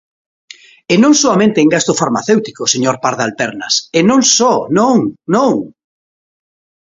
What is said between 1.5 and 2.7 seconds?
en gasto farmacéutico,